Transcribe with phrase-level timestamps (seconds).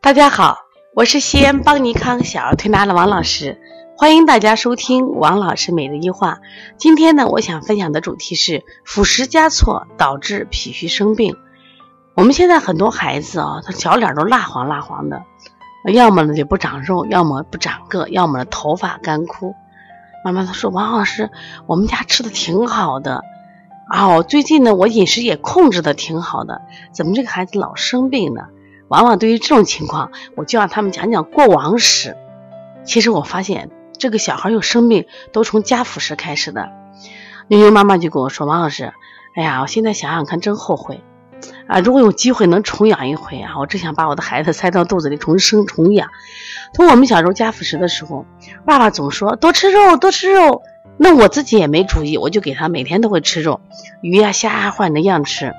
[0.00, 0.58] 大家好，
[0.94, 3.60] 我是西安邦尼康小儿推拿的王老师，
[3.96, 6.38] 欢迎大家收听王老师每日一话。
[6.76, 11.36] 今天呢，我想分享的主题是辅食加错导致脾虚生病。
[12.14, 15.22] 我们现在很多孩子啊，他小脸都蜡黄蜡黄的，
[15.92, 19.54] 要么呢就不长肉，要么不长个，要么呢头发干枯。
[20.24, 21.30] 妈妈她说：“王老师，
[21.66, 23.22] 我们家吃的挺好的
[23.92, 26.62] 哦，最近呢我饮食也控制的挺好的，
[26.92, 28.42] 怎么这个孩子老生病呢？”
[28.88, 32.16] 往往对于这种情况，我就让他们讲讲过往史。
[32.84, 36.68] 其实我发现，这个小孩有生病，都从加辅食开始的。
[37.48, 38.92] 妞妞妈妈就跟我说：“王老师，
[39.34, 41.02] 哎呀，我现在想想看，真后悔
[41.66, 41.80] 啊！
[41.80, 46.08] 如果有机会能重养一回啊，我真想把我的孩子塞到肚子里重生重养。
[46.74, 48.24] 从我们小时候加辅食的时候，
[48.64, 50.62] 爸爸总说多吃肉，多吃肉。
[50.96, 53.60] 那我自己也没主意，我就给他每天都会吃肉，
[54.00, 55.52] 鱼呀、虾呀换着样吃。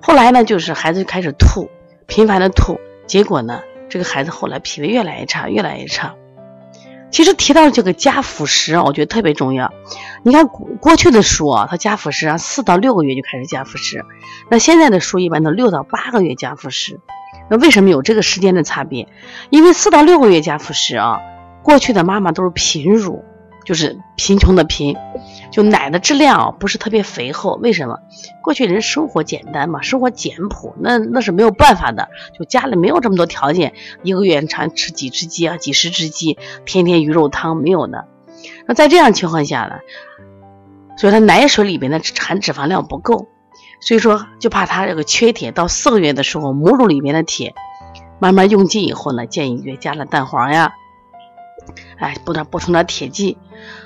[0.00, 1.68] 后来呢，就是孩子就开始吐。”
[2.08, 6.14] 频繁的吐，结果呢，这个孩子后来脾胃越来越差，越来越差。
[7.10, 9.70] 其实提到这个加辅食啊，我觉得特别重要。
[10.22, 14.06] 你看过过去的书啊，它加辅食啊，四到六个月就开始加辅食，
[14.50, 16.98] 那现在的书一般都六到八个月加辅食。
[17.50, 19.06] 那为什么有这个时间的差别？
[19.50, 21.20] 因为四到六个月加辅食啊，
[21.62, 23.22] 过去的妈妈都是贫乳，
[23.68, 24.96] 就是贫穷的贫。
[25.50, 27.98] 就奶的质量不是特别肥厚，为什么？
[28.42, 32.08] 过去人生活简单嘛，生活简朴，那那是没有办法的。
[32.38, 38.06] 就家里没有这么多条件，一个月常吃几只鸡啊，几十只鸡，天天鱼肉汤没有的。
[38.66, 39.76] 那在这样情况下呢，
[40.96, 43.28] 所以他奶水里边的含脂肪量不够，
[43.80, 45.52] 所以说就怕他这个缺铁。
[45.52, 47.54] 到四个月的时候，母乳里面的铁
[48.18, 50.74] 慢慢用尽以后呢，建议加了蛋黄呀，
[51.98, 53.38] 哎，补点补充点铁剂。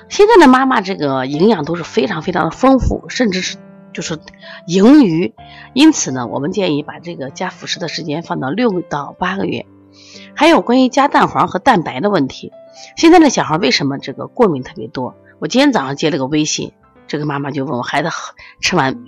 [0.09, 3.57] 现在的妈妈这个营养都是非常非常的丰富，甚至是
[3.91, 4.19] 就是
[4.67, 5.33] 盈余，
[5.73, 9.65] 因此呢，我们建议把这个加辅食的时间放到六到八个月。
[10.35, 12.51] 还有关于加蛋黄和蛋白的问题，
[12.95, 15.15] 现在的小孩为什么这个过敏特别多？
[15.39, 16.73] 我今天早上接了个微信，
[17.07, 18.09] 这个妈妈就问我孩子
[18.59, 19.03] 吃完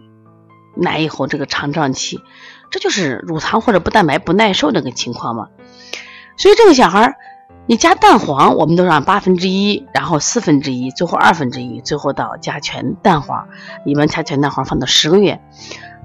[0.76, 2.22] 奶以后这个肠胀气，
[2.70, 5.50] 这就是乳糖或者不蛋白不耐受这个情况嘛？
[6.38, 7.16] 所以这个小孩。
[7.68, 13.48] 你加蛋黄，我们都让八分之一，然后四分之一，最后二分之一，最后到加全蛋黄。
[13.86, 15.42] 一般加全蛋黄放到十个月。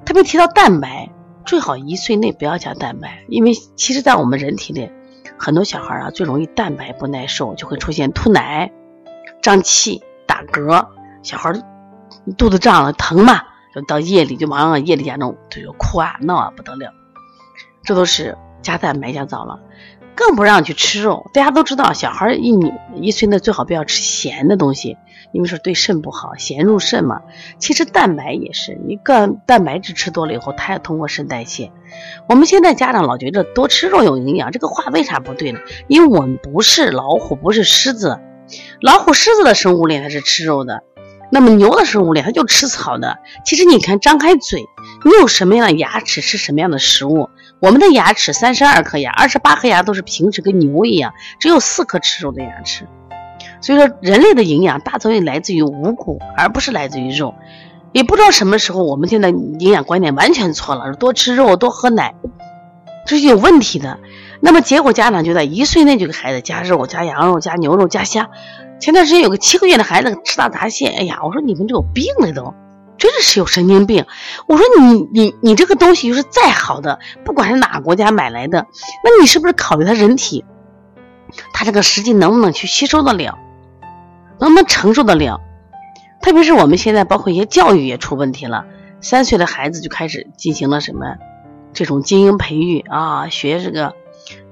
[0.07, 1.11] 特别提到蛋白，
[1.45, 4.91] 最好一岁内不要加蛋白，因为其实，在我们人体里，
[5.37, 8.73] 很多小孩啊最容易蛋白不耐受，就会出现吐奶、
[9.43, 10.87] 胀气、打嗝。
[11.23, 11.53] 小孩
[12.39, 13.43] 肚子胀了疼嘛，
[13.75, 16.91] 就到夜里就马上夜里加重，就哭啊闹啊不得了。
[17.83, 19.61] 这都是加蛋白加早了。
[20.21, 24.99] 更不让去吃肉，大家都知道，小孩一米一岁呢，最好不要吃咸的东西，
[25.33, 27.23] 因为说对肾不好，咸入肾嘛。
[27.59, 31.73] 其实蛋白也是，你个蛋白质吃多了以后，它也通过肾代谢。
[32.29, 35.61] 我们现在家长老觉得多吃肉有营养，这个话为啥不对呢？
[35.89, 38.21] 因为我们不是老虎，不是狮子，
[38.83, 40.83] 老虎、狮子的生物链它是吃肉的，
[41.31, 43.19] 那么牛的生物链它就吃草的。
[43.45, 44.65] 其实你看，张开嘴，
[45.05, 47.31] 你有什么样的牙齿，吃什么样的食物。
[47.61, 52.87] 我们的牙齿三十二颗牙，二十八颗牙都是平时跟牛一样，只有四颗吃肉的牙齿。
[53.61, 57.35] 所以说，人类的营养大多数来自于五谷，而不是来自于肉。
[57.93, 62.15] 也不知道什么时候，我们现在营养观念完全错了，多吃肉，多喝奶，
[63.07, 63.99] 这是有问题的。
[64.41, 68.31] 那么结果家长就在一岁内就给孩子加肉、加羊肉、加牛肉、加虾。
[68.81, 72.55] 前段时间有个七个月的孩子吃大闸蟹，哎呀，我说你们这有病了都。
[72.99, 74.05] 真的是有神经病！
[74.47, 78.67] 我说你你你这个东西就是再好的，不管是哪个国家买来的，
[79.03, 80.45] 那你是不是考虑他人体，
[81.55, 83.39] 他这个实际能不能去吸收得了，
[84.39, 85.41] 能不能承受得了？
[86.21, 88.67] 特别是我们现在包括一些教育也出问题了，
[89.01, 91.17] 三岁的孩子就开始进行了什么
[91.73, 93.95] 这种精英培育啊，学这个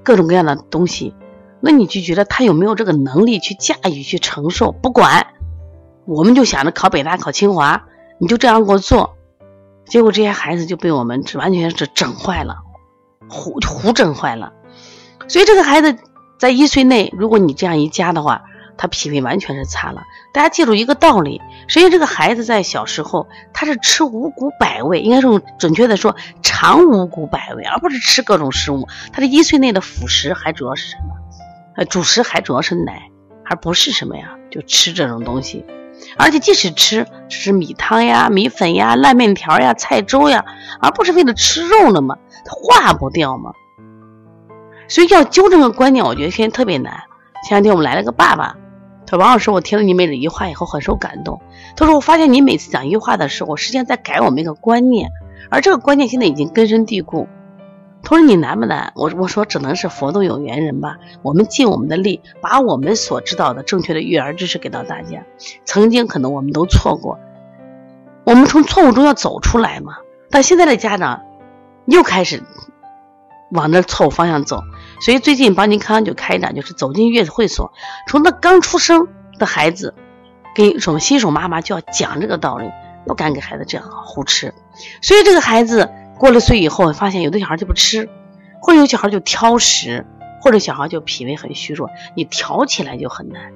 [0.09, 1.15] 各种各样的东西，
[1.61, 4.73] 那你就觉得他有没有这个能力去驾驭去承受？
[4.73, 5.27] 不管，
[6.07, 7.85] 我们就想着考北大考清华。
[8.17, 9.19] 你就这样给我做，
[9.85, 12.57] 结果这些孩子就被我们完全是整坏了，
[13.28, 14.55] 胡胡整坏了。
[15.28, 15.95] 所以这个孩子
[16.39, 18.45] 在一岁内，如果你这样一加的话，
[18.78, 20.04] 他脾胃完全是差了。
[20.33, 25.27] 大家记住一个道理：，实际上这个孩子在小时候他是吃五谷百味，应该是
[25.59, 28.89] 准确的说尝五谷百味，而不是吃各种食物。
[29.13, 31.15] 他的一岁内的辅食还主要是什么？
[31.77, 33.10] 呃，主食还主要是奶，
[33.45, 34.30] 而不是什么呀？
[34.51, 35.66] 就吃这种东西。
[36.16, 40.45] 而且即使吃，吃米汤呀、米粉呀、烂面条呀、菜粥呀，
[40.80, 42.16] 而不是为了吃肉了吗？
[42.45, 43.51] 它化不掉吗？
[44.86, 46.95] 所以要纠正个观念，我觉得现在特别难。
[47.45, 48.57] 前两天我们来了个爸爸，
[49.10, 51.41] 他说：“王老师，我听了你每日一话以后很受感动。
[51.77, 55.10] 他说我发现你每次讲一句话的时候，实际上在改我们一个观念，
[55.51, 57.27] 而这个观念现在已经根深蒂固。
[58.03, 58.93] 他说你难不难？
[58.95, 60.99] 我我说只能是佛度有缘人吧。
[61.22, 65.25] 我们尽我们的力，把我们所知道的正确的育儿知识给到大家。
[65.65, 67.19] 曾经可能我们都错过，
[68.25, 69.95] 我们从错误中要走出来嘛。
[70.28, 71.22] 但现在的家长
[71.87, 72.43] 又开始
[73.51, 74.63] 往那错误方向走，
[75.00, 77.72] 所以最近邦尼康就开展就是走进月子会所，
[78.09, 79.09] 从那刚出生
[79.39, 79.95] 的孩子，
[80.54, 82.71] 给什么新手妈妈就要讲这个道理，
[83.06, 84.53] 不敢给孩子这样胡吃。
[85.03, 85.89] 所以这个孩子。
[86.18, 88.09] 过了岁以后，发现有的小孩就不吃，
[88.60, 90.04] 或者有小孩就挑食，
[90.42, 93.53] 或者小孩就脾胃很虚弱，你调起来就很难，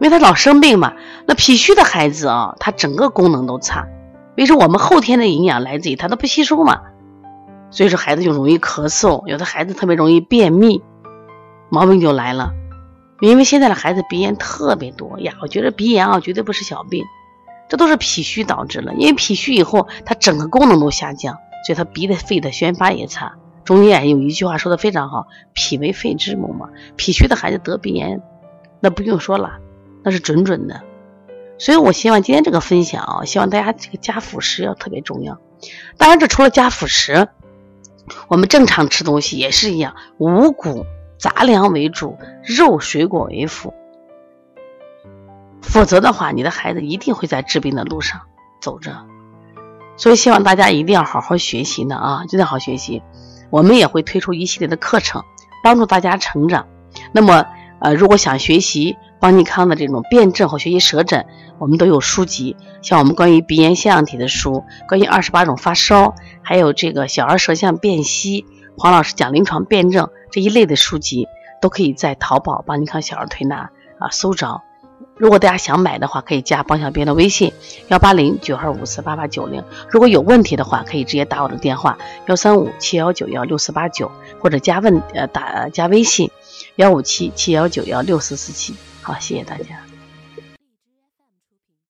[0.00, 0.94] 为他老生病嘛。
[1.24, 3.86] 那脾虚的孩子啊，他整个功能都差，
[4.34, 6.80] 比如说我们后天的营养来自于他都不吸收嘛，
[7.70, 10.82] 所以说孩子就容易咳嗽，有的孩子特别容易便秘，
[11.70, 12.52] 毛病就来了。
[13.20, 17.04] 因为现在的孩子鼻炎特别多呀，我觉得鼻炎啊绝对不是小病，
[17.68, 18.94] 这都是脾虚导致了。
[18.94, 21.36] 因为脾虚以后，他整个功能都下降。
[21.66, 23.34] 所以他鼻的肺的宣发也差。
[23.64, 28.22] 中医啊有一句话说的非常好：“脾为肺之母嘛。”脾虚的孩子得鼻炎，
[28.80, 29.58] 那不用说了，
[30.04, 30.82] 那是准准的。
[31.58, 35.40] 所以我希望今天这个分享啊，希望大家这个加辅食要特别重要。
[35.96, 37.28] 当然，这除了加辅食，
[38.28, 40.84] 我们正常吃东西也是一样，五谷
[41.18, 43.74] 杂粮为主，肉水果为辅。
[45.62, 48.20] 否则的话，你的孩子一定会在治病的路上
[48.60, 49.06] 走着。
[49.96, 53.02] 所以希望大家一定要好好学习呢啊，一定要好学习。
[53.50, 55.24] 我们也会推出一系列的课程，
[55.64, 56.68] 帮助大家成长。
[57.12, 57.46] 那么，
[57.80, 61.26] 呃，如果想学习邦尼康的这种辩证和学习舌诊，
[61.58, 71.26] 我们都有书籍，像我们关于鼻炎腺样体的书，关于二十八种发烧，还有这个小儿舌象辨析，黄老师讲临床辩证这一类的书籍，
[71.60, 74.62] 都可以在淘宝邦尼康小儿推拿啊搜着。
[75.16, 77.52] 如果大家想买的话，可以加邦小编的微信
[77.88, 79.64] 幺八零九二五四八八九零。
[79.90, 86.30] 如果有问题的话，可以直接打我的电话幺三五七幺九幺六四八九，或者加问呃打加微信
[86.76, 88.76] 幺五七七幺九幺六四四七。
[89.08, 89.87] 好，谢谢大家。